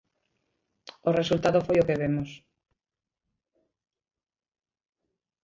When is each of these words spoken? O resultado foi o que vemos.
O 1.07 1.09
resultado 1.19 1.59
foi 1.67 1.77
o 1.79 1.87
que 1.87 1.99
vemos. 2.03 2.29